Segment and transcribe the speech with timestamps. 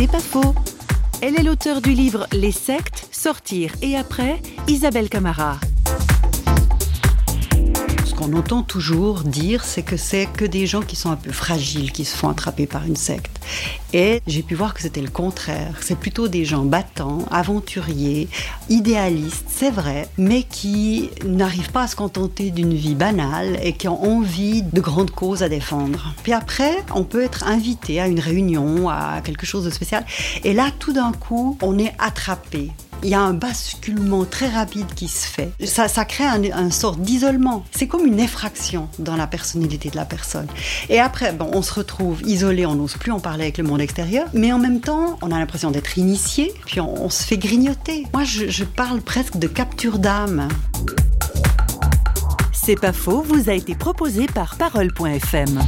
[0.00, 0.54] C'est pas faux.
[1.20, 5.58] Elle est l'auteure du livre Les sectes, sortir et après, Isabelle Camara
[8.20, 11.90] qu'on entend toujours dire, c'est que c'est que des gens qui sont un peu fragiles
[11.90, 13.40] qui se font attraper par une secte.
[13.94, 15.74] Et j'ai pu voir que c'était le contraire.
[15.80, 18.28] C'est plutôt des gens battants, aventuriers,
[18.68, 23.88] idéalistes, c'est vrai, mais qui n'arrivent pas à se contenter d'une vie banale et qui
[23.88, 26.12] ont envie de grandes causes à défendre.
[26.22, 30.04] Puis après, on peut être invité à une réunion, à quelque chose de spécial.
[30.44, 32.70] Et là, tout d'un coup, on est attrapé
[33.02, 35.52] il y a un basculement très rapide qui se fait.
[35.64, 37.64] Ça, crée un, un sort d'isolement.
[37.70, 40.46] C'est comme une effraction dans la personnalité de la personne.
[40.88, 43.80] Et après, bon, on se retrouve isolé, on n'ose plus en parler avec le monde
[43.80, 47.38] extérieur, mais en même temps, on a l'impression d'être initié, puis on, on, se fait
[47.38, 48.06] grignoter.
[48.12, 50.48] Moi, je, je parle presque de capture d'âme.
[52.52, 55.60] C'est pas faux, vous a été proposé par Parole.fm.